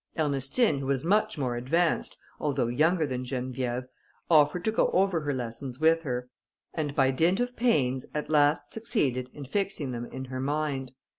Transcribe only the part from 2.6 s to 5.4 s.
younger than Geneviève, offered to go over her